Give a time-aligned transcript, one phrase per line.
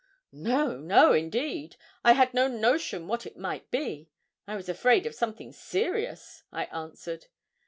[0.31, 1.75] 'No, no, indeed.
[2.03, 4.09] I had no notion what it might be.
[4.47, 7.27] I was afraid of something serious,' I answered.